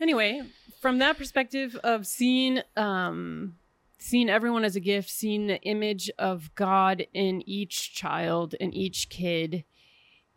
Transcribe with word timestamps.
anyway, 0.00 0.42
from 0.80 0.98
that 0.98 1.18
perspective 1.18 1.76
of 1.82 2.06
seeing 2.06 2.60
um 2.76 3.56
seeing 3.98 4.28
everyone 4.28 4.64
as 4.64 4.76
a 4.76 4.80
gift, 4.80 5.10
seeing 5.10 5.46
the 5.46 5.60
image 5.62 6.10
of 6.18 6.54
God 6.54 7.06
in 7.14 7.42
each 7.48 7.94
child 7.94 8.54
and 8.60 8.74
each 8.74 9.08
kid, 9.08 9.64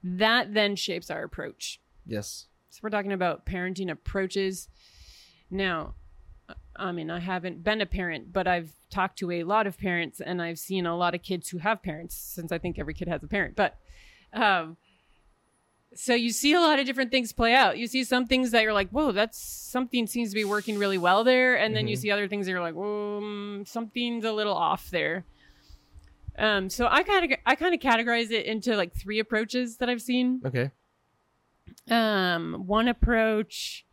that 0.01 0.53
then 0.53 0.75
shapes 0.75 1.11
our 1.11 1.23
approach. 1.23 1.79
Yes. 2.05 2.47
So 2.69 2.79
we're 2.81 2.89
talking 2.89 3.11
about 3.11 3.45
parenting 3.45 3.91
approaches. 3.91 4.69
Now, 5.51 5.95
I 6.75 6.91
mean, 6.91 7.11
I 7.11 7.19
haven't 7.19 7.63
been 7.63 7.81
a 7.81 7.85
parent, 7.85 8.31
but 8.31 8.47
I've 8.47 8.71
talked 8.89 9.19
to 9.19 9.31
a 9.31 9.43
lot 9.43 9.67
of 9.67 9.77
parents 9.77 10.21
and 10.21 10.41
I've 10.41 10.59
seen 10.59 10.85
a 10.85 10.95
lot 10.95 11.13
of 11.13 11.21
kids 11.21 11.49
who 11.49 11.57
have 11.57 11.83
parents 11.83 12.15
since 12.15 12.51
I 12.51 12.57
think 12.57 12.79
every 12.79 12.93
kid 12.93 13.07
has 13.07 13.23
a 13.23 13.27
parent. 13.27 13.55
But 13.55 13.77
um 14.33 14.77
so 15.95 16.13
you 16.13 16.31
see 16.31 16.53
a 16.53 16.59
lot 16.59 16.79
of 16.79 16.85
different 16.85 17.11
things 17.11 17.31
play 17.31 17.53
out. 17.53 17.77
You 17.77 17.87
see 17.87 18.03
some 18.03 18.27
things 18.27 18.51
that 18.51 18.63
you're 18.63 18.73
like, 18.73 18.89
"Whoa, 18.89 19.11
that's 19.11 19.37
something 19.39 20.07
seems 20.07 20.29
to 20.29 20.35
be 20.35 20.45
working 20.45 20.77
really 20.77 20.97
well 20.97 21.23
there," 21.23 21.55
and 21.57 21.75
then 21.75 21.87
you 21.87 21.95
Mhm. 21.97 21.99
see 22.01 22.11
other 22.11 22.27
things 22.27 22.45
that 22.45 22.51
you're 22.51 22.61
like, 22.61 22.75
"Whoa, 22.75 23.63
something's 23.65 24.25
a 24.25 24.31
little 24.31 24.53
off 24.53 24.89
there." 24.89 25.25
Um, 26.37 26.69
so 26.69 26.87
I 26.87 27.03
kind 27.03 27.31
of 27.31 27.37
I 27.45 27.55
kind 27.55 27.73
of 27.73 27.81
categorize 27.81 28.31
it 28.31 28.45
into 28.45 28.75
like 28.77 28.93
three 28.93 29.19
approaches 29.19 29.77
that 29.77 29.89
I've 29.89 30.01
seen. 30.01 30.41
Okay. 30.45 30.71
Um, 31.89 32.63
one 32.65 32.87
approach, 32.87 33.85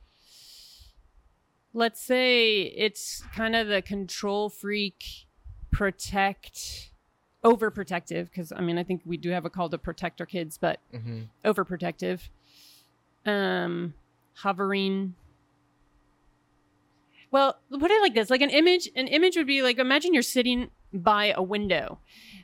let's 1.73 2.01
say 2.01 2.63
it's 2.63 3.23
kind 3.35 3.57
of 3.57 3.69
the 3.69 3.83
control 3.83 4.49
freak, 4.49 5.05
protect, 5.71 6.93
overprotective. 7.47 8.25
Because 8.25 8.53
I 8.53 8.61
mean, 8.61 8.77
I 8.79 8.83
think 8.85 9.03
we 9.05 9.17
do 9.17 9.31
have 9.31 9.45
a 9.45 9.51
call 9.51 9.69
to 9.71 9.79
protect 9.79 10.21
our 10.21 10.27
kids, 10.27 10.59
but 10.59 10.81
Mm-hmm. 10.95 11.23
overprotective. 11.45 12.29
Um, 13.25 13.95
hovering. 14.35 15.15
Well, 17.31 17.59
put 17.71 17.91
it 17.91 18.01
like 18.03 18.15
this: 18.15 18.31
like 18.31 18.41
an 18.43 18.51
image. 18.51 18.89
An 18.95 19.09
image 19.09 19.37
would 19.37 19.47
be 19.47 19.63
like 19.63 19.79
imagine 19.79 20.15
you're 20.15 20.23
sitting 20.23 20.71
by 20.93 21.33
a 21.37 21.43
window. 21.43 21.99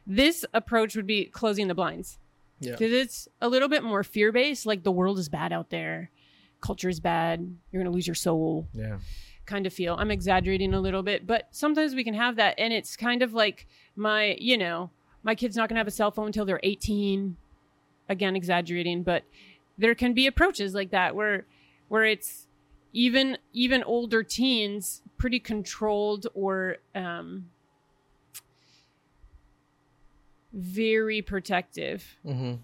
This 0.07 0.45
approach 0.53 0.97
would 0.97 1.07
be 1.07 1.27
closing 1.27 1.69
the 1.69 1.75
blinds 1.75 2.19
Yeah. 2.61 2.73
because 2.73 2.93
it's 2.93 3.29
a 3.41 3.49
little 3.49 3.69
bit 3.69 3.83
more 3.85 4.03
fear 4.03 4.33
based. 4.33 4.67
Like 4.67 4.83
the 4.83 4.91
world 4.93 5.19
is 5.19 5.29
bad 5.29 5.53
out 5.53 5.71
there, 5.71 6.11
culture 6.61 6.89
is 6.89 6.99
bad. 7.01 7.55
You're 7.71 7.83
gonna 7.83 7.95
lose 7.95 8.07
your 8.09 8.17
soul 8.17 8.67
Yeah. 8.75 8.99
Kind 9.47 9.67
of 9.67 9.73
feel. 9.73 9.97
I'm 9.99 10.11
exaggerating 10.11 10.75
a 10.75 10.81
little 10.81 11.03
bit, 11.03 11.27
but 11.27 11.49
sometimes 11.51 11.95
we 11.95 12.05
can 12.05 12.15
have 12.15 12.37
that. 12.37 12.55
And 12.59 12.73
it's 12.73 12.97
kind 12.97 13.23
of 13.23 13.33
like 13.35 13.67
my, 13.97 14.37
you 14.39 14.57
know, 14.57 14.91
my 15.23 15.35
kid's 15.35 15.57
not 15.57 15.69
going 15.69 15.77
to 15.77 15.81
have 15.81 15.87
a 15.89 15.93
cell 15.93 16.11
phone 16.11 16.27
until 16.27 16.45
they're 16.45 16.61
18. 16.63 17.37
Again, 18.09 18.37
exaggerating, 18.37 19.03
but 19.03 19.25
there 19.79 19.95
can 19.95 20.13
be 20.13 20.27
approaches 20.27 20.75
like 20.75 20.91
that 20.91 21.15
where, 21.15 21.47
where 21.89 22.05
it's 22.05 22.47
even, 22.93 23.39
even 23.53 23.83
older 23.85 24.23
teens 24.23 25.03
pretty 25.19 25.41
controlled 25.41 26.27
or, 26.35 26.77
um, 26.95 27.47
very 30.53 31.23
protective 31.23 32.05
Mm-hmm. 32.27 32.55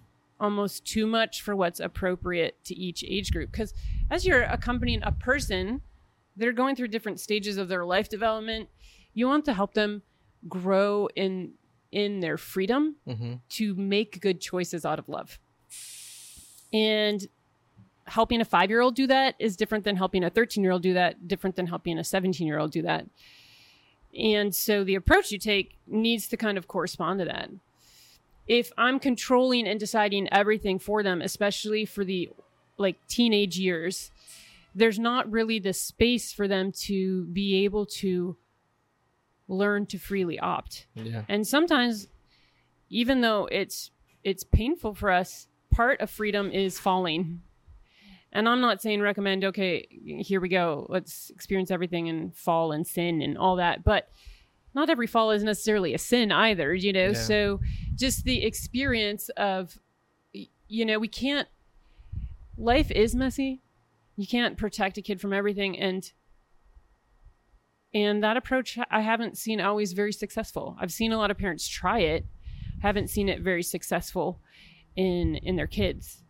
almost 0.41 0.85
too 0.85 1.07
much 1.07 1.41
for 1.41 1.57
what's 1.57 1.81
appropriate 1.81 2.63
to 2.65 2.75
each 2.77 3.03
age 3.07 3.33
group 3.33 3.51
because 3.51 3.73
as 4.11 4.27
you're 4.27 4.43
accompanying 4.43 5.01
a 5.03 5.13
person 5.13 5.81
they're 6.39 6.53
going 6.53 6.77
through 6.77 6.89
different 6.89 7.21
stages 7.21 7.59
of 7.59 7.69
their 7.69 7.85
life 7.85 8.09
development. 8.09 8.69
You 9.15 9.27
want 9.27 9.45
to 9.47 9.53
help 9.53 9.75
them 9.75 10.03
grow 10.49 11.09
in 11.15 11.53
in 11.91 12.21
their 12.21 12.37
freedom 12.37 12.97
Mm-hmm. 13.07 13.35
to 13.49 13.75
make 13.75 14.21
good 14.21 14.41
choices 14.41 14.85
out 14.85 14.99
of 14.99 15.09
love. 15.09 15.39
And 16.73 17.27
helping 18.07 18.41
a 18.41 18.45
5-year-old 18.45 18.95
do 18.95 19.07
that 19.07 19.35
is 19.39 19.57
different 19.57 19.85
than 19.85 19.97
helping 19.97 20.23
a 20.25 20.31
13-year-old 20.31 20.83
do 20.83 20.95
that 20.95 21.27
different 21.27 21.57
than 21.57 21.67
helping 21.67 21.99
a 21.99 22.03
17-year-old 22.03 22.71
do 22.73 22.83
that. 22.83 23.07
And 24.19 24.55
so 24.55 24.85
the 24.85 24.95
approach 24.95 25.31
you 25.33 25.39
take 25.39 25.77
needs 25.87 26.29
to 26.29 26.37
kind 26.37 26.59
of 26.59 26.69
correspond 26.69 27.21
to 27.21 27.25
that. 27.27 27.51
If 28.47 28.73
I'm 28.79 28.99
controlling 28.99 29.67
and 29.69 29.79
deciding 29.79 30.33
everything 30.33 30.79
for 30.79 31.03
them, 31.03 31.21
especially 31.21 31.85
for 31.85 32.05
the 32.05 32.31
like 32.79 32.97
teenage 33.09 33.59
years, 33.59 34.11
there's 34.79 34.99
not 34.99 35.31
really 35.31 35.59
the 35.59 35.73
space 35.73 36.33
for 36.33 36.49
them 36.49 36.73
to 36.73 37.27
be 37.27 37.65
able 37.65 37.87
to 37.87 38.37
learn 39.49 39.87
to 39.87 39.99
freely 39.99 40.39
opt. 40.39 40.87
Yeah. 40.95 41.23
And 41.29 41.47
sometimes 41.47 42.09
even 42.91 43.21
though 43.21 43.49
it's 43.51 43.91
it's 44.25 44.45
painful 44.45 44.95
for 44.95 45.11
us, 45.11 45.49
part 45.71 46.01
of 46.01 46.11
freedom 46.11 46.51
is 46.51 46.79
falling. 46.79 47.43
And 48.33 48.49
I'm 48.49 48.61
not 48.61 48.83
saying 48.83 49.01
recommend 49.01 49.45
okay, 49.45 49.89
here 50.21 50.41
we 50.41 50.49
go, 50.49 50.87
let's 50.89 51.31
experience 51.31 51.71
everything 51.71 52.09
and 52.09 52.35
fall 52.35 52.73
and 52.73 52.87
sin 52.87 53.23
and 53.23 53.39
all 53.39 53.57
that, 53.57 53.85
but 53.85 54.09
not 54.75 54.91
every 54.91 55.07
fall 55.07 55.31
is 55.31 55.43
necessarily 55.43 55.95
a 55.95 55.99
sin 55.99 56.31
either, 56.31 56.75
you 56.75 56.93
know. 56.93 57.09
Yeah. 57.09 57.15
So 57.15 57.61
just 57.95 58.25
the 58.25 58.45
experience 58.45 59.29
of 59.31 59.79
you 60.71 60.85
know, 60.85 60.99
we 60.99 61.09
can't 61.09 61.49
life 62.59 62.91
is 62.91 63.15
messy. 63.15 63.63
You 64.19 64.27
can't 64.27 64.59
protect 64.59 64.99
a 64.99 65.03
kid 65.03 65.21
from 65.21 65.33
everything 65.33 65.79
and 65.79 66.13
and 67.95 68.23
that 68.23 68.37
approach 68.37 68.77
I 68.91 69.01
haven't 69.01 69.39
seen 69.39 69.61
always 69.61 69.93
very 69.93 70.13
successful. 70.13 70.77
I've 70.81 70.93
seen 70.93 71.13
a 71.13 71.17
lot 71.17 71.31
of 71.31 71.39
parents 71.39 71.69
try 71.69 72.01
it, 72.01 72.27
haven't 72.83 73.11
seen 73.11 73.29
it 73.29 73.41
very 73.43 73.63
successful 73.63 74.41
in 74.97 75.37
in 75.37 75.55
their 75.55 75.69
kids. 75.69 76.25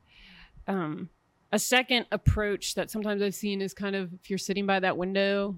Um 0.67 1.09
a 1.51 1.59
second 1.59 2.05
approach 2.13 2.75
that 2.75 2.91
sometimes 2.91 3.23
I've 3.23 3.35
seen 3.35 3.63
is 3.63 3.73
kind 3.73 3.97
of 3.97 4.13
if 4.13 4.29
you're 4.29 4.39
sitting 4.39 4.67
by 4.67 4.81
that 4.81 4.99
window, 4.99 5.57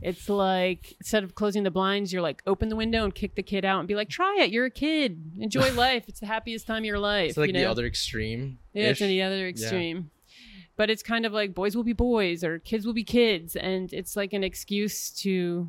it's 0.00 0.30
like 0.30 0.94
instead 0.98 1.24
of 1.24 1.34
closing 1.34 1.62
the 1.62 1.70
blinds, 1.70 2.10
you're 2.10 2.22
like 2.22 2.42
open 2.46 2.70
the 2.70 2.76
window 2.76 3.04
and 3.04 3.14
kick 3.14 3.34
the 3.34 3.42
kid 3.42 3.66
out 3.66 3.80
and 3.80 3.86
be 3.86 3.94
like, 3.94 4.08
try 4.08 4.38
it. 4.40 4.50
You're 4.50 4.64
a 4.64 4.70
kid. 4.70 5.32
Enjoy 5.38 5.70
life. 5.74 6.04
It's 6.08 6.20
the 6.20 6.26
happiest 6.26 6.66
time 6.66 6.84
of 6.84 6.86
your 6.86 6.98
life. 6.98 7.28
It's 7.28 7.36
like 7.36 7.48
you 7.48 7.52
the 7.52 7.66
other 7.66 7.84
extreme. 7.84 8.60
Yeah, 8.72 8.88
it's 8.88 9.02
in 9.02 9.08
the 9.08 9.20
other 9.20 9.46
extreme. 9.46 10.10
But 10.76 10.90
it's 10.90 11.02
kind 11.02 11.26
of 11.26 11.32
like 11.32 11.54
boys 11.54 11.76
will 11.76 11.84
be 11.84 11.92
boys 11.92 12.42
or 12.42 12.58
kids 12.58 12.86
will 12.86 12.94
be 12.94 13.04
kids. 13.04 13.56
And 13.56 13.92
it's 13.92 14.16
like 14.16 14.32
an 14.32 14.42
excuse 14.42 15.10
to, 15.20 15.68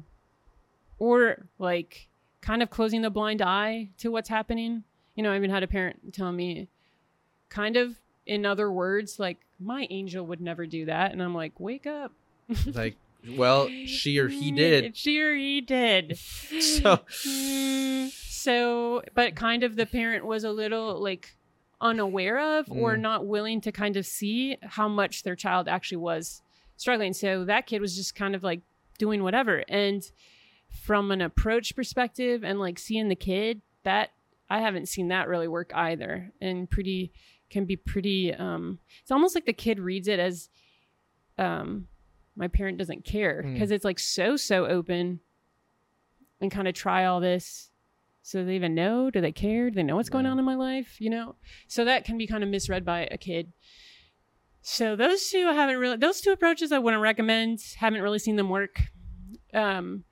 or 0.99 1.45
like 1.59 2.07
kind 2.41 2.63
of 2.63 2.69
closing 2.69 3.01
the 3.01 3.09
blind 3.09 3.41
eye 3.41 3.89
to 3.99 4.09
what's 4.09 4.29
happening. 4.29 4.83
You 5.15 5.23
know, 5.23 5.31
I 5.31 5.35
even 5.35 5.49
had 5.49 5.61
a 5.63 5.67
parent 5.67 6.13
tell 6.13 6.31
me, 6.31 6.67
kind 7.49 7.75
of 7.77 7.95
in 8.25 8.45
other 8.45 8.71
words, 8.71 9.19
like, 9.19 9.37
my 9.59 9.85
angel 9.89 10.25
would 10.25 10.41
never 10.41 10.65
do 10.65 10.85
that. 10.85 11.11
And 11.11 11.21
I'm 11.21 11.35
like, 11.35 11.59
wake 11.59 11.85
up. 11.85 12.11
Like, 12.73 12.95
well, 13.37 13.67
she 13.85 14.17
or 14.19 14.27
he 14.29 14.51
did. 14.51 14.95
She 14.97 15.19
or 15.21 15.35
he 15.35 15.61
did. 15.61 16.17
So- 16.61 16.99
so, 18.09 19.01
but 19.13 19.35
kind 19.35 19.63
of 19.63 19.75
the 19.77 19.85
parent 19.85 20.25
was 20.25 20.43
a 20.43 20.51
little 20.51 21.01
like 21.01 21.35
unaware 21.81 22.59
of 22.59 22.71
or 22.71 22.95
Mm. 22.95 23.01
not 23.01 23.25
willing 23.27 23.61
to 23.61 23.71
kind 23.71 23.97
of 23.97 24.05
see 24.05 24.57
how 24.61 24.87
much 24.87 25.23
their 25.23 25.35
child 25.35 25.67
actually 25.67 25.97
was 25.97 26.41
struggling. 26.77 27.13
So 27.13 27.45
that 27.45 27.65
kid 27.67 27.81
was 27.81 27.95
just 27.95 28.15
kind 28.15 28.35
of 28.35 28.43
like 28.43 28.61
doing 28.97 29.23
whatever. 29.23 29.63
And 29.67 30.03
from 30.69 31.11
an 31.11 31.21
approach 31.21 31.75
perspective 31.75 32.43
and 32.43 32.59
like 32.59 32.79
seeing 32.79 33.09
the 33.09 33.15
kid, 33.15 33.61
that 33.83 34.11
I 34.49 34.61
haven't 34.61 34.87
seen 34.87 35.09
that 35.09 35.27
really 35.27 35.47
work 35.47 35.71
either. 35.75 36.31
And 36.41 36.69
pretty 36.69 37.11
can 37.49 37.65
be 37.65 37.75
pretty 37.75 38.33
um 38.33 38.79
it's 39.01 39.11
almost 39.11 39.35
like 39.35 39.45
the 39.45 39.53
kid 39.53 39.79
reads 39.79 40.07
it 40.07 40.17
as 40.19 40.49
um 41.37 41.87
my 42.35 42.47
parent 42.47 42.79
doesn't 42.79 43.05
care 43.05 43.43
Mm. 43.45 43.53
because 43.53 43.69
it's 43.69 43.85
like 43.85 43.99
so 43.99 44.35
so 44.35 44.65
open 44.65 45.19
and 46.41 46.49
kind 46.51 46.67
of 46.67 46.73
try 46.73 47.05
all 47.05 47.19
this 47.19 47.69
so 48.23 48.39
do 48.39 48.45
they 48.45 48.55
even 48.55 48.73
know? 48.73 49.11
Do 49.11 49.19
they 49.19 49.33
care? 49.33 49.69
Do 49.69 49.75
they 49.75 49.83
know 49.83 49.97
what's 49.97 50.09
going 50.09 50.25
on 50.25 50.39
in 50.39 50.45
my 50.45 50.55
life 50.55 50.99
you 50.99 51.09
know? 51.09 51.35
So 51.67 51.85
that 51.85 52.05
can 52.05 52.17
be 52.17 52.25
kind 52.25 52.43
of 52.43 52.49
misread 52.49 52.85
by 52.85 53.07
a 53.11 53.17
kid. 53.17 53.51
So 54.61 54.95
those 54.95 55.29
two 55.29 55.45
i 55.49 55.53
haven't 55.53 55.77
really 55.77 55.97
those 55.97 56.21
two 56.21 56.31
approaches 56.31 56.71
i 56.71 56.79
wouldn't 56.79 57.01
recommend. 57.01 57.59
Haven't 57.77 58.01
really 58.01 58.19
seen 58.19 58.37
them 58.37 58.49
work. 58.49 58.81
Um 59.53 60.05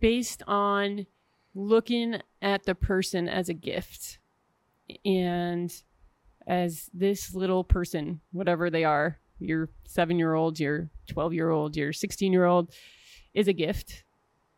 based 0.00 0.42
on 0.48 1.06
looking 1.54 2.20
at 2.42 2.64
the 2.64 2.74
person 2.74 3.28
as 3.28 3.48
a 3.48 3.54
gift 3.54 4.18
and 5.04 5.72
as 6.46 6.90
this 6.92 7.34
little 7.34 7.62
person 7.62 8.20
whatever 8.32 8.70
they 8.70 8.82
are 8.82 9.18
your 9.38 9.68
seven 9.86 10.18
year 10.18 10.34
old 10.34 10.58
your 10.58 10.90
12 11.08 11.34
year 11.34 11.50
old 11.50 11.76
your 11.76 11.92
16 11.92 12.32
year 12.32 12.44
old 12.44 12.72
is 13.34 13.46
a 13.46 13.52
gift 13.52 14.04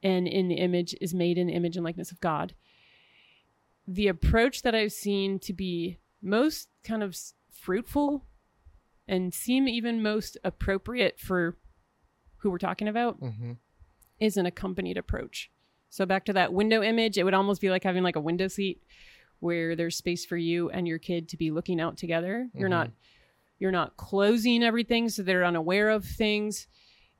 and 0.02 0.26
in 0.26 0.48
the 0.48 0.56
image 0.56 0.94
is 1.00 1.14
made 1.14 1.38
in 1.38 1.46
the 1.46 1.52
image 1.54 1.76
and 1.76 1.84
likeness 1.84 2.10
of 2.10 2.20
God. 2.20 2.54
The 3.86 4.08
approach 4.08 4.62
that 4.62 4.74
I've 4.74 4.92
seen 4.92 5.38
to 5.40 5.52
be 5.52 5.98
most 6.22 6.68
kind 6.84 7.02
of 7.02 7.16
fruitful 7.50 8.24
and 9.08 9.34
seem 9.34 9.68
even 9.68 10.02
most 10.02 10.36
appropriate 10.44 11.18
for 11.18 11.56
who 12.38 12.50
we're 12.50 12.58
talking 12.58 12.88
about 12.88 13.20
Mm-hmm. 13.20 13.52
is 14.20 14.36
an 14.36 14.46
accompanied 14.46 14.96
approach. 14.96 15.50
So 15.90 16.06
back 16.06 16.24
to 16.26 16.32
that 16.32 16.52
window 16.52 16.82
image, 16.82 17.18
it 17.18 17.24
would 17.24 17.34
almost 17.34 17.60
be 17.60 17.70
like 17.70 17.84
having 17.84 18.02
like 18.02 18.16
a 18.16 18.20
window 18.20 18.48
seat 18.48 18.82
where 19.40 19.74
there's 19.76 19.96
space 19.96 20.24
for 20.24 20.36
you 20.36 20.70
and 20.70 20.86
your 20.86 20.98
kid 20.98 21.28
to 21.30 21.36
be 21.36 21.50
looking 21.50 21.80
out 21.80 21.96
together. 21.96 22.48
You're 22.54 22.68
not 22.68 22.90
You're 23.58 23.72
not 23.72 23.96
closing 23.96 24.62
everything 24.62 25.08
so 25.08 25.22
they're 25.22 25.44
unaware 25.44 25.90
of 25.90 26.04
things. 26.04 26.66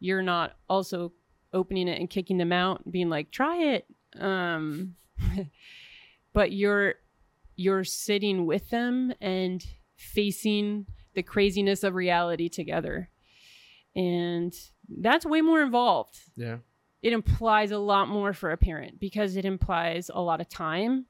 You're 0.00 0.22
not 0.22 0.56
also 0.68 1.12
opening 1.52 1.88
it 1.88 1.98
and 2.00 2.08
kicking 2.10 2.38
them 2.38 2.52
out, 2.52 2.90
being 2.90 3.08
like, 3.08 3.30
"Try 3.30 3.56
it." 3.74 3.86
Um, 4.18 4.96
but 6.32 6.52
you're 6.52 6.94
you're 7.56 7.84
sitting 7.84 8.46
with 8.46 8.70
them 8.70 9.12
and 9.20 9.64
facing 9.96 10.86
the 11.14 11.22
craziness 11.22 11.84
of 11.84 11.94
reality 11.94 12.48
together. 12.48 13.10
And 13.94 14.54
that's 14.88 15.26
way 15.26 15.42
more 15.42 15.60
involved. 15.62 16.18
Yeah. 16.34 16.58
It 17.02 17.12
implies 17.12 17.70
a 17.72 17.78
lot 17.78 18.08
more 18.08 18.32
for 18.32 18.50
a 18.52 18.56
parent 18.56 18.98
because 18.98 19.36
it 19.36 19.44
implies 19.44 20.10
a 20.12 20.20
lot 20.22 20.40
of 20.40 20.48
time. 20.48 21.06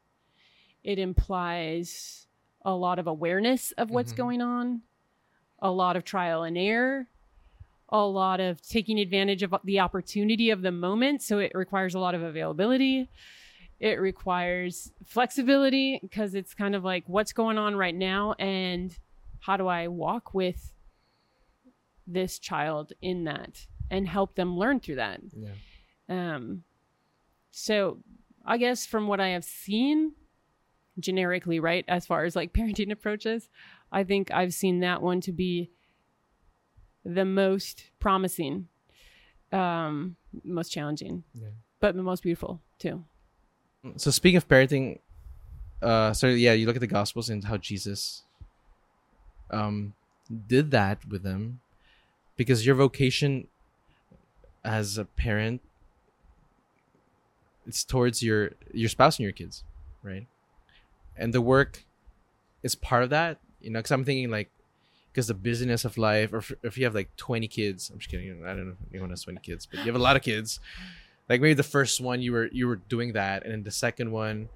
It 0.83 0.99
implies 0.99 2.27
a 2.65 2.75
lot 2.75 2.99
of 2.99 3.07
awareness 3.07 3.71
of 3.73 3.91
what's 3.91 4.13
Mhm. 4.13 4.17
going 4.17 4.41
on, 4.41 4.83
a 5.61 5.71
lot 5.71 5.97
of 5.97 6.03
trial 6.05 6.43
and 6.43 6.59
error, 6.59 7.09
a 7.93 8.05
lot 8.05 8.41
of 8.41 8.61
taking 8.63 8.99
advantage 8.99 9.43
of 9.43 9.55
the 9.65 9.79
opportunity 9.79 10.51
of 10.51 10.63
the 10.63 10.73
moment. 10.73 11.23
So 11.23 11.39
it 11.39 11.53
requires 11.55 11.95
a 11.95 11.99
lot 11.99 12.15
of 12.15 12.23
availability. 12.23 13.11
It 13.79 14.01
requires 14.01 14.91
flexibility 15.05 15.99
because 16.01 16.35
it's 16.35 16.55
kind 16.55 16.75
of 16.75 16.85
like 16.85 17.05
what's 17.07 17.33
going 17.33 17.59
on 17.59 17.77
right 17.77 17.95
now 17.95 18.35
and 18.39 18.97
how 19.41 19.57
do 19.57 19.67
I 19.67 19.89
walk 19.89 20.33
with 20.33 20.73
this 22.07 22.39
child 22.39 22.93
in 23.03 23.25
that 23.25 23.67
and 23.91 24.09
help 24.09 24.37
them 24.37 24.57
learn 24.57 24.81
through 24.81 24.97
that. 24.97 25.21
Yeah. 25.37 25.51
Um, 26.09 26.63
so 27.51 27.99
I 28.45 28.57
guess 28.57 28.87
from 28.87 29.07
what 29.07 29.21
I 29.21 29.29
have 29.29 29.45
seen 29.45 30.13
generically, 30.99 31.61
right, 31.61 31.85
as 31.89 32.07
far 32.07 32.25
as 32.25 32.35
like 32.35 32.55
parenting 32.55 32.91
approaches, 32.93 33.51
I 33.91 34.05
think 34.05 34.31
I've 34.31 34.55
seen 34.55 34.81
that 34.81 35.03
one 35.03 35.21
to 35.23 35.33
be 35.33 35.71
the 37.05 37.25
most 37.25 37.91
promising, 38.01 38.69
um, 39.53 40.17
most 40.45 40.71
challenging, 40.71 41.25
Yeah. 41.35 41.49
but 41.81 41.95
the 41.97 42.03
most 42.03 42.23
beautiful 42.23 42.61
too. 42.79 43.05
So 43.97 44.11
speaking 44.11 44.37
of 44.37 44.47
parenting, 44.49 45.01
uh, 45.83 46.13
so 46.13 46.29
yeah, 46.29 46.53
you 46.53 46.67
look 46.67 46.77
at 46.77 46.81
the 46.81 46.87
Gospels 46.87 47.29
and 47.29 47.45
how 47.45 47.57
Jesus, 47.57 48.23
um, 49.51 49.95
did 50.47 50.71
that 50.71 51.05
with 51.07 51.23
them, 51.25 51.61
because 52.37 52.65
your 52.65 52.77
vocation 52.77 53.49
as 54.65 54.97
a 54.97 55.05
parent, 55.05 55.61
it's 57.67 57.85
towards 57.85 58.23
your 58.23 58.53
your 58.73 58.89
spouse 58.89 59.19
and 59.19 59.25
your 59.25 59.33
kids, 59.33 59.65
right? 60.03 60.27
And 61.17 61.35
the 61.35 61.41
work 61.41 61.85
is 62.63 62.75
part 62.75 63.03
of 63.03 63.11
that, 63.11 63.39
you 63.61 63.71
know. 63.71 63.81
Because 63.81 63.91
I'm 63.91 64.05
thinking 64.05 64.31
like, 64.31 64.51
because 65.13 65.27
the 65.27 65.35
busyness 65.35 65.85
of 65.85 65.99
life, 65.99 66.33
or 66.33 66.39
if, 66.39 66.53
if 66.63 66.79
you 66.79 66.85
have 66.85 66.95
like 66.95 67.15
20 67.17 67.47
kids, 67.49 67.91
I'm 67.91 67.99
just 67.99 68.11
kidding. 68.11 68.43
I 68.45 68.49
don't 68.49 68.67
know 68.69 68.77
if 68.81 68.93
anyone 68.93 69.11
has 69.11 69.23
20 69.23 69.41
kids, 69.41 69.67
but 69.67 69.81
you 69.81 69.87
have 69.87 69.95
a 69.95 69.99
lot 69.99 70.17
of 70.17 70.23
kids 70.23 70.59
like 71.29 71.41
maybe 71.41 71.55
the 71.55 71.63
first 71.63 72.01
one 72.01 72.21
you 72.21 72.33
were 72.33 72.49
you 72.53 72.67
were 72.67 72.77
doing 72.77 73.13
that 73.13 73.43
and 73.43 73.53
then 73.53 73.63
the 73.63 73.71
second 73.71 74.11
one 74.11 74.49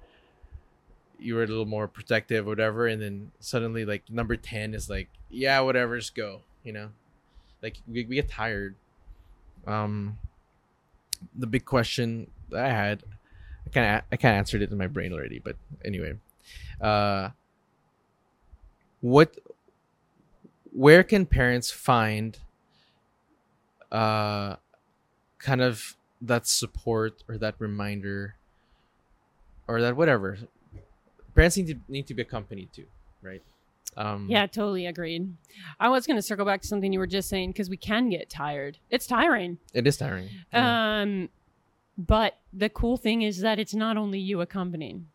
you 1.19 1.33
were 1.35 1.43
a 1.43 1.47
little 1.47 1.65
more 1.65 1.87
protective 1.87 2.45
or 2.45 2.49
whatever 2.49 2.87
and 2.87 3.01
then 3.01 3.31
suddenly 3.39 3.85
like 3.85 4.03
number 4.09 4.35
10 4.35 4.73
is 4.73 4.89
like 4.89 5.09
yeah 5.29 5.59
whatever 5.59 5.97
just 5.97 6.15
go 6.15 6.41
you 6.63 6.71
know 6.71 6.89
like 7.63 7.77
we, 7.87 8.05
we 8.05 8.15
get 8.15 8.29
tired 8.29 8.75
um 9.65 10.17
the 11.35 11.47
big 11.47 11.65
question 11.65 12.29
that 12.49 12.65
i 12.65 12.69
had 12.69 13.03
i 13.65 13.69
kind 13.69 13.95
of 13.95 14.03
i 14.11 14.15
kind 14.15 14.35
of 14.35 14.39
answered 14.39 14.61
it 14.61 14.69
in 14.69 14.77
my 14.77 14.87
brain 14.87 15.11
already 15.11 15.39
but 15.39 15.55
anyway 15.83 16.13
uh 16.79 17.29
what 19.01 19.35
where 20.71 21.03
can 21.03 21.25
parents 21.25 21.71
find 21.71 22.39
uh 23.91 24.55
kind 25.39 25.61
of 25.61 25.95
that 26.21 26.47
support 26.47 27.23
or 27.27 27.37
that 27.37 27.55
reminder 27.59 28.35
or 29.67 29.81
that 29.81 29.95
whatever 29.95 30.37
parents 31.35 31.57
need 31.57 31.67
to 31.67 31.75
need 31.87 32.07
to 32.07 32.13
be 32.13 32.21
accompanied 32.21 32.71
too 32.73 32.85
right 33.21 33.43
um 33.95 34.27
Yeah, 34.29 34.45
totally 34.47 34.85
agreed. 34.85 35.33
I 35.79 35.89
was 35.89 36.05
going 36.05 36.17
to 36.17 36.21
circle 36.21 36.45
back 36.45 36.61
to 36.61 36.67
something 36.67 36.91
you 36.91 36.99
were 36.99 37.07
just 37.07 37.29
saying 37.29 37.51
because 37.51 37.69
we 37.69 37.77
can 37.77 38.09
get 38.09 38.29
tired. 38.29 38.77
It's 38.89 39.07
tiring. 39.07 39.57
it 39.73 39.87
is 39.87 39.97
tiring 39.97 40.29
Yeah. 40.53 41.01
Um, 41.01 41.29
but 41.97 42.37
the 42.53 42.69
cool 42.69 42.97
thing 42.97 43.23
is 43.23 43.39
that 43.39 43.57
it's 43.57 43.73
not 43.73 43.97
only 43.97 44.19
you 44.19 44.41
accompanying. 44.41 45.07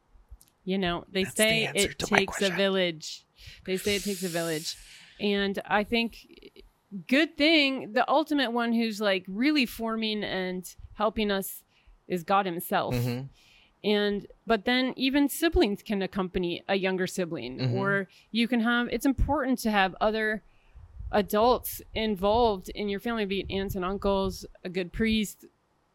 You 0.65 0.79
know, 0.79 1.05
they 1.11 1.25
That's 1.25 1.37
say 1.37 1.67
answer 1.67 1.91
it 1.91 1.99
to 2.01 2.07
my 2.11 2.19
takes 2.19 2.43
a 2.43 2.51
village. 2.51 3.25
They 3.67 3.77
say 3.77 3.97
it 3.97 4.05
takes 4.05 4.23
a 4.23 4.29
village. 4.29 4.77
And 5.21 5.61
I 5.67 5.85
think 5.85 6.17
good 7.09 7.37
thing, 7.37 7.93
the 7.93 8.09
ultimate 8.11 8.51
one 8.53 8.73
who's 8.73 9.01
like 9.01 9.25
really 9.29 9.67
forming 9.67 10.23
and 10.25 10.65
helping 10.95 11.31
us 11.31 11.63
is 12.09 12.23
God 12.25 12.47
himself. 12.47 12.95
Mhm. 12.95 13.29
And 13.85 14.27
but 14.47 14.65
then 14.65 14.93
even 14.97 15.29
siblings 15.29 15.83
can 15.83 16.03
accompany 16.03 16.63
a 16.69 16.77
younger 16.77 17.07
sibling 17.07 17.59
Mhm. 17.59 17.73
or 17.75 18.09
you 18.31 18.47
can 18.47 18.61
have 18.61 18.89
it's 18.93 19.07
important 19.07 19.59
to 19.61 19.71
have 19.71 19.95
other 20.01 20.43
adults 21.11 21.83
involved 21.95 22.69
in 22.71 22.89
your 22.89 23.01
family, 23.01 23.25
be 23.25 23.41
it 23.41 23.51
aunts 23.51 23.75
and 23.75 23.85
uncles, 23.85 24.47
a 24.65 24.69
good 24.69 24.93
priest, 24.93 25.45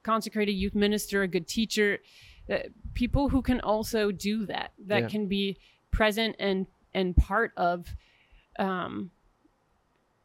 consecrated 0.03 0.51
youth 0.51 0.75
minister, 0.75 1.23
a 1.23 1.27
good 1.27 1.47
teacher, 1.47 1.99
uh, 2.49 2.59
people 2.93 3.29
who 3.29 3.41
can 3.41 3.59
also 3.61 4.11
do 4.11 4.45
that, 4.45 4.71
that 4.77 5.03
Yeah. 5.03 5.07
can 5.09 5.27
be 5.27 5.57
present 5.91 6.35
and 6.39 6.67
and 6.93 7.15
part 7.15 7.51
of 7.57 7.95
um 8.59 9.11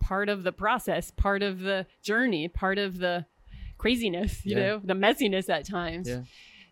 part 0.00 0.29
of 0.29 0.43
the 0.43 0.52
process, 0.52 1.11
part 1.11 1.43
of 1.43 1.61
the 1.61 1.87
journey, 2.02 2.49
part 2.49 2.76
of 2.79 2.99
the 2.99 3.25
craziness, 3.79 4.44
you 4.44 4.56
Yeah. 4.56 4.62
know, 4.64 4.81
the 4.82 4.94
messiness 4.94 5.49
at 5.49 5.64
times. 5.64 6.08
Yeah. 6.08 6.23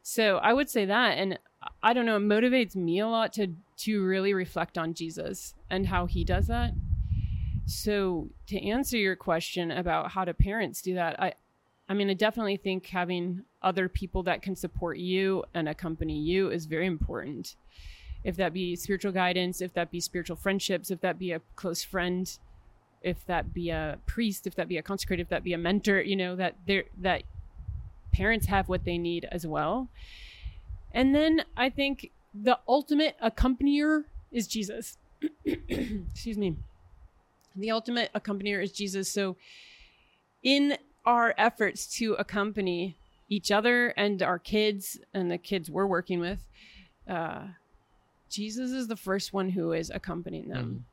So 0.02 0.38
I 0.38 0.52
would 0.52 0.68
say 0.68 0.84
that 0.86 1.18
and 1.18 1.38
I 1.82 1.92
don't 1.92 2.06
know, 2.06 2.16
it 2.16 2.20
motivates 2.20 2.74
me 2.74 2.98
a 3.00 3.06
lot 3.06 3.32
to 3.34 3.54
to 3.78 4.04
really 4.04 4.34
reflect 4.34 4.76
on 4.76 4.94
Jesus 4.94 5.54
and 5.70 5.86
how 5.86 6.06
he 6.06 6.24
does 6.24 6.46
that. 6.48 6.72
So 7.66 8.30
to 8.48 8.58
answer 8.60 8.96
your 8.96 9.16
question 9.16 9.70
about 9.70 10.10
how 10.10 10.24
do 10.24 10.32
parents 10.32 10.82
do 10.82 10.94
that, 10.94 11.20
I 11.20 11.34
I 11.88 11.94
mean 11.94 12.10
I 12.10 12.14
definitely 12.14 12.56
think 12.56 12.86
having 12.86 13.44
other 13.62 13.88
people 13.88 14.22
that 14.24 14.42
can 14.42 14.56
support 14.56 14.98
you 14.98 15.44
and 15.54 15.68
accompany 15.68 16.18
you 16.18 16.50
is 16.50 16.66
very 16.66 16.86
important. 16.86 17.56
If 18.22 18.36
that 18.36 18.52
be 18.52 18.76
spiritual 18.76 19.12
guidance, 19.12 19.60
if 19.60 19.72
that 19.74 19.90
be 19.90 20.00
spiritual 20.00 20.36
friendships, 20.36 20.90
if 20.90 21.00
that 21.00 21.18
be 21.18 21.32
a 21.32 21.40
close 21.56 21.82
friend, 21.82 22.30
if 23.02 23.24
that 23.26 23.54
be 23.54 23.70
a 23.70 23.98
priest, 24.06 24.46
if 24.46 24.54
that 24.56 24.68
be 24.68 24.76
a 24.76 24.82
consecrated, 24.82 25.22
if 25.22 25.28
that 25.30 25.44
be 25.44 25.54
a 25.54 25.58
mentor, 25.58 26.00
you 26.00 26.16
know, 26.16 26.36
that 26.36 26.56
there 26.66 26.84
that 26.98 27.22
parents 28.12 28.46
have 28.46 28.68
what 28.68 28.84
they 28.84 28.98
need 28.98 29.26
as 29.30 29.46
well. 29.46 29.88
And 30.92 31.14
then 31.14 31.44
I 31.56 31.70
think 31.70 32.10
the 32.34 32.58
ultimate 32.68 33.16
accompanier 33.22 34.04
is 34.30 34.46
Jesus. 34.46 34.98
Excuse 35.44 36.38
me. 36.38 36.56
The 37.56 37.70
ultimate 37.70 38.10
accompanier 38.14 38.62
is 38.62 38.72
Jesus. 38.72 39.10
So, 39.10 39.36
in 40.42 40.78
our 41.04 41.34
efforts 41.36 41.86
to 41.98 42.14
accompany 42.14 42.96
each 43.28 43.50
other 43.50 43.88
and 43.88 44.22
our 44.22 44.38
kids 44.38 44.98
and 45.14 45.30
the 45.30 45.38
kids 45.38 45.70
we're 45.70 45.86
working 45.86 46.20
with, 46.20 46.46
uh, 47.08 47.42
Jesus 48.30 48.70
is 48.70 48.86
the 48.88 48.96
first 48.96 49.32
one 49.32 49.50
who 49.50 49.72
is 49.72 49.90
accompanying 49.90 50.48
them, 50.48 50.86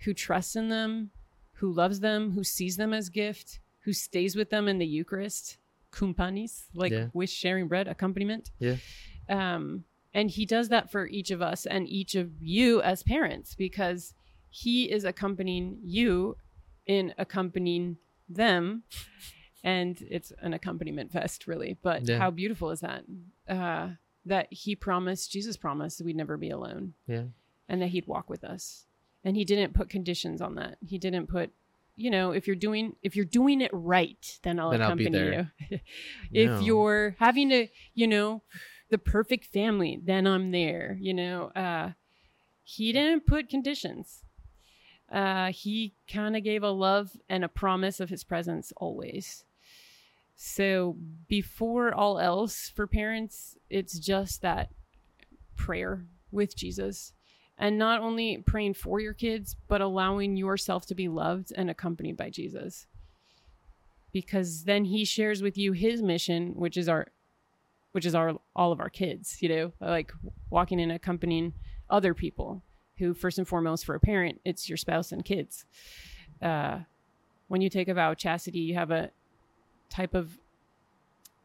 who 0.00 0.14
trusts 0.14 0.56
in 0.56 0.68
them, 0.70 1.10
who 1.54 1.72
loves 1.72 2.00
them, 2.00 2.32
who 2.32 2.42
sees 2.42 2.76
them 2.76 2.92
as 2.92 3.08
gift, 3.08 3.60
who 3.80 3.92
stays 3.92 4.34
with 4.34 4.50
them 4.50 4.66
in 4.66 4.78
the 4.78 4.86
Eucharist, 4.86 5.58
kumpanis, 5.92 6.64
like 6.74 6.92
Yeah. 6.92 7.08
with 7.12 7.30
sharing 7.30 7.68
bread, 7.68 7.86
accompaniment. 7.86 8.50
Yeah. 8.58 8.76
Um, 9.28 9.84
and 10.12 10.30
he 10.30 10.46
does 10.46 10.68
that 10.70 10.90
for 10.90 11.06
each 11.06 11.30
of 11.30 11.42
us 11.42 11.66
and 11.66 11.88
each 11.88 12.14
of 12.14 12.42
you 12.42 12.80
as 12.82 13.02
parents 13.02 13.54
because 13.54 14.14
he 14.50 14.90
is 14.90 15.04
accompanying 15.04 15.78
you 15.84 16.36
in 16.86 17.14
accompanying 17.18 17.96
them. 18.28 18.84
And 19.62 20.00
it's 20.10 20.32
an 20.40 20.52
accompaniment 20.52 21.10
fest, 21.12 21.46
really. 21.46 21.76
But 21.82 22.06
Yeah. 22.08 22.18
how 22.18 22.30
beautiful 22.30 22.70
is 22.70 22.80
that? 22.80 23.04
Uh, 23.48 23.92
that 24.26 24.46
he 24.50 24.74
promised, 24.74 25.30
Jesus 25.30 25.56
promised 25.56 25.98
that 25.98 26.04
we'd 26.04 26.16
never 26.16 26.36
be 26.36 26.50
alone 26.50 26.94
yeah 27.06 27.24
and 27.68 27.80
that 27.82 27.88
he'd 27.88 28.06
walk 28.06 28.28
with 28.28 28.44
us. 28.44 28.84
And 29.24 29.36
he 29.36 29.44
didn't 29.44 29.72
put 29.74 29.88
conditions 29.88 30.42
on 30.42 30.54
that. 30.56 30.76
He 30.86 30.98
didn't 30.98 31.28
put, 31.28 31.50
you 31.96 32.10
know, 32.10 32.32
if 32.32 32.46
you're 32.46 32.56
doing 32.56 32.96
if 33.02 33.16
you're 33.16 33.24
doing 33.24 33.60
it 33.62 33.70
right, 33.72 34.38
then 34.42 34.58
I'll 34.60 34.70
Then 34.70 34.82
I'll 34.82 34.88
accompany 34.88 35.10
there. 35.10 35.52
you. 35.70 35.78
if 36.32 36.50
No. 36.50 36.60
you're 36.60 37.16
having 37.18 37.48
to, 37.48 37.68
you 37.94 38.06
know, 38.06 38.42
the 38.90 38.98
perfect 38.98 39.46
family, 39.46 39.98
then 40.02 40.26
I'm 40.26 40.50
there. 40.50 40.98
You 41.00 41.14
know, 41.14 41.46
uh, 41.56 41.92
he 42.62 42.92
didn't 42.92 43.26
put 43.26 43.48
conditions. 43.48 44.22
Uh, 45.10 45.52
he 45.52 45.94
kind 46.12 46.36
of 46.36 46.42
gave 46.44 46.62
a 46.62 46.70
love 46.70 47.12
and 47.28 47.44
a 47.44 47.48
promise 47.48 48.00
of 48.00 48.10
his 48.10 48.24
presence 48.24 48.72
always. 48.76 49.44
So 50.36 50.96
before 51.28 51.94
all 51.94 52.18
else 52.18 52.70
for 52.74 52.86
parents, 52.86 53.56
it's 53.70 53.98
just 53.98 54.42
that 54.42 54.70
prayer 55.56 56.04
with 56.30 56.56
Jesus 56.56 57.12
and 57.56 57.78
not 57.78 58.00
only 58.00 58.38
praying 58.38 58.74
for 58.74 58.98
your 58.98 59.12
kids, 59.12 59.56
but 59.68 59.80
allowing 59.80 60.36
yourself 60.36 60.86
to 60.86 60.94
be 60.94 61.08
loved 61.08 61.52
and 61.56 61.70
accompanied 61.70 62.16
by 62.16 62.30
Jesus. 62.30 62.86
Because 64.12 64.64
then 64.64 64.84
he 64.84 65.04
shares 65.04 65.42
with 65.42 65.56
you 65.56 65.72
his 65.72 66.02
mission, 66.02 66.54
which 66.54 66.76
is 66.76 66.88
our 66.88 67.08
which 67.92 68.06
is 68.06 68.14
our 68.14 68.34
all 68.56 68.72
of 68.72 68.80
our 68.80 68.90
kids, 68.90 69.40
you 69.40 69.48
know, 69.48 69.72
like 69.80 70.12
walking 70.50 70.80
and 70.80 70.90
accompanying 70.90 71.52
other 71.88 72.12
people 72.12 72.62
who 72.98 73.14
first 73.14 73.38
and 73.38 73.46
foremost 73.46 73.84
for 73.84 73.94
a 73.94 74.00
parent, 74.00 74.40
it's 74.44 74.68
your 74.68 74.76
spouse 74.76 75.12
and 75.12 75.24
kids. 75.24 75.64
Uh, 76.42 76.80
when 77.48 77.60
you 77.60 77.68
take 77.68 77.88
a 77.88 77.94
vow 77.94 78.12
of 78.12 78.18
chastity, 78.18 78.60
you 78.60 78.74
have 78.74 78.90
a 78.90 79.10
type 79.94 80.14
of 80.14 80.38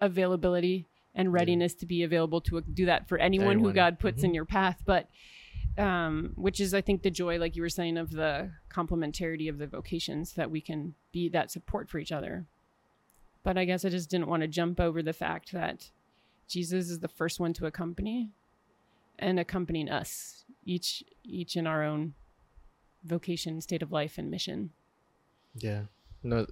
availability 0.02 0.88
and 1.16 1.34
readiness 1.34 1.74
to 1.76 1.86
be 1.86 2.04
available 2.04 2.42
to 2.42 2.62
do 2.62 2.86
that 2.86 3.08
for 3.08 3.18
anyone, 3.18 3.48
Anyone. 3.52 3.70
who 3.70 3.74
God 3.74 4.00
puts 4.00 4.22
Mhm. 4.22 4.26
in 4.26 4.34
your 4.34 4.46
path. 4.46 4.82
But 4.86 5.10
um, 5.78 6.34
which 6.36 6.60
is, 6.60 6.74
I 6.74 6.82
think, 6.82 7.04
the 7.04 7.12
joy, 7.12 7.38
like 7.38 7.56
you 7.56 7.62
were 7.62 7.70
saying, 7.70 7.98
of 7.98 8.12
the 8.12 8.52
complementarity 8.70 9.50
of 9.50 9.60
the 9.60 9.68
vocations 9.68 10.34
that 10.34 10.52
we 10.52 10.60
can 10.60 10.94
be 11.14 11.30
that 11.30 11.52
support 11.52 11.90
for 11.90 12.00
each 12.00 12.12
other. 12.12 12.48
But 13.44 13.58
I 13.58 13.64
guess 13.64 13.86
I 13.86 13.90
just 13.90 14.10
didn't 14.10 14.28
want 14.28 14.42
to 14.42 14.48
jump 14.48 14.80
over 14.82 15.02
the 15.02 15.14
fact 15.14 15.54
that 15.54 15.90
Jesus 16.48 16.90
is 16.90 17.00
the 17.00 17.08
first 17.08 17.40
one 17.40 17.54
to 17.54 17.66
accompany 17.66 18.32
and 19.18 19.40
accompanying 19.40 19.90
us, 19.90 20.44
each 20.66 21.04
each 21.24 21.56
in 21.56 21.66
our 21.66 21.84
own 21.84 22.14
vocation, 23.04 23.62
state 23.62 23.82
of 23.82 23.92
life, 23.92 24.18
and 24.18 24.30
mission. 24.30 24.72
Yeah. 25.56 25.84
No. 26.24 26.48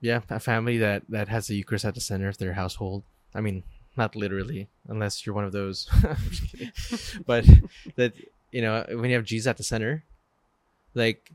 Yeah, 0.00 0.20
a 0.30 0.40
family 0.40 0.78
that 0.78 1.02
that 1.10 1.28
has 1.28 1.46
the 1.48 1.56
Eucharist 1.56 1.84
at 1.84 1.94
the 1.94 2.00
center 2.00 2.28
of 2.28 2.38
their 2.38 2.54
household. 2.54 3.02
I 3.34 3.40
mean, 3.40 3.62
not 3.96 4.16
literally, 4.16 4.68
unless 4.88 5.24
you're 5.26 5.34
one 5.34 5.44
of 5.44 5.52
those. 5.52 5.88
I'm 6.02 6.16
just 6.30 6.50
kidding. 6.50 7.22
but 7.26 7.44
that 7.96 8.14
you 8.50 8.62
know, 8.62 8.84
when 8.88 9.10
you 9.10 9.16
have 9.16 9.24
Jesus 9.24 9.46
at 9.46 9.56
the 9.56 9.62
center, 9.62 10.04
like 10.94 11.32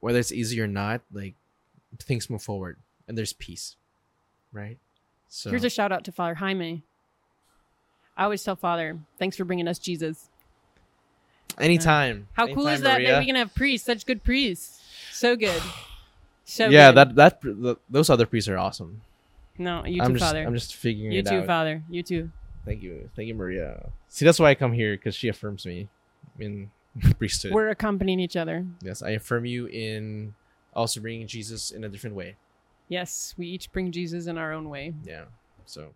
whether 0.00 0.18
it's 0.18 0.32
easy 0.32 0.60
or 0.60 0.66
not, 0.66 1.00
like 1.12 1.34
things 2.00 2.28
move 2.28 2.42
forward 2.42 2.78
and 3.08 3.16
there's 3.16 3.32
peace, 3.32 3.76
right? 4.52 4.78
So 5.28 5.50
Here's 5.50 5.64
a 5.64 5.70
shout 5.70 5.90
out 5.90 6.04
to 6.04 6.12
Father 6.12 6.34
Jaime. 6.34 6.82
I 8.16 8.24
always 8.24 8.42
tell 8.42 8.56
Father, 8.56 8.98
thanks 9.18 9.36
for 9.36 9.44
bringing 9.44 9.68
us 9.68 9.78
Jesus. 9.78 10.28
anytime. 11.58 12.28
How 12.34 12.46
cool 12.46 12.68
is 12.68 12.82
that 12.82 12.94
Maria. 12.94 13.12
that 13.12 13.20
we 13.20 13.26
can 13.26 13.36
have 13.36 13.54
priests, 13.54 13.86
such 13.86 14.04
good 14.06 14.22
priests? 14.22 14.82
So 15.12 15.34
good. 15.34 15.62
So 16.48 16.68
yeah, 16.68 16.90
good. 16.92 16.96
that 16.96 17.14
that 17.16 17.42
th- 17.42 17.76
those 17.90 18.08
other 18.08 18.24
priests 18.24 18.48
are 18.48 18.56
awesome. 18.56 19.02
No, 19.58 19.84
you 19.84 20.00
I'm 20.00 20.12
too, 20.12 20.18
just 20.18 20.24
Father. 20.24 20.44
I'm 20.46 20.54
just 20.54 20.76
figuring 20.76 21.12
you 21.12 21.18
it 21.20 21.26
too, 21.26 21.38
out. 21.38 21.46
Father. 21.46 21.82
You 21.90 22.02
too. 22.02 22.30
Thank 22.64 22.82
you, 22.82 23.10
thank 23.16 23.28
you, 23.28 23.34
Maria. 23.34 23.90
See, 24.08 24.24
that's 24.24 24.38
why 24.38 24.50
I 24.50 24.54
come 24.54 24.72
here 24.72 24.94
because 24.94 25.14
she 25.14 25.28
affirms 25.28 25.66
me 25.66 25.88
in 26.38 26.70
priesthood. 27.18 27.52
We're 27.52 27.68
accompanying 27.70 28.20
each 28.20 28.36
other. 28.36 28.64
yes, 28.80 29.02
I 29.02 29.10
affirm 29.10 29.44
you 29.44 29.66
in 29.66 30.34
also 30.72 31.00
bringing 31.00 31.26
Jesus 31.26 31.70
in 31.72 31.82
a 31.84 31.88
different 31.88 32.14
way. 32.14 32.36
Yes, 32.88 33.34
we 33.36 33.46
each 33.48 33.72
bring 33.72 33.90
Jesus 33.90 34.26
in 34.28 34.38
our 34.38 34.52
own 34.52 34.68
way. 34.68 34.94
Yeah. 35.04 35.24
So 35.64 35.94